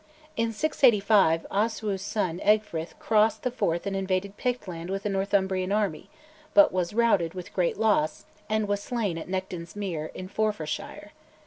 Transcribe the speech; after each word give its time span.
In 0.35 0.51
685 0.51 1.45
Oswiu's 1.51 2.01
son 2.01 2.39
Egfrith 2.43 2.97
crossed 2.97 3.43
the 3.43 3.51
Forth 3.51 3.85
and 3.85 3.95
invaded 3.95 4.35
Pictland 4.35 4.89
with 4.89 5.05
a 5.05 5.09
Northumbrian 5.09 5.71
army, 5.71 6.09
but 6.55 6.73
was 6.73 6.95
routed 6.95 7.35
with 7.35 7.53
great 7.53 7.77
loss, 7.77 8.25
and 8.49 8.67
was 8.67 8.81
slain 8.81 9.19
at 9.19 9.29
Nectan's 9.29 9.75
Mere, 9.75 10.07
in 10.15 10.27
Forfarshire. 10.27 11.11